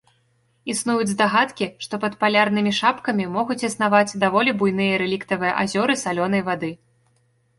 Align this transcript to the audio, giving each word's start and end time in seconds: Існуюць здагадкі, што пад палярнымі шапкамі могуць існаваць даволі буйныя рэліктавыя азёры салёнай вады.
Існуюць 0.73 1.09
здагадкі, 1.11 1.65
што 1.85 1.99
пад 2.05 2.13
палярнымі 2.23 2.71
шапкамі 2.79 3.27
могуць 3.35 3.59
існаваць 3.69 4.17
даволі 4.23 4.55
буйныя 4.61 4.93
рэліктавыя 5.03 5.53
азёры 5.65 5.93
салёнай 6.05 6.41
вады. 6.49 6.71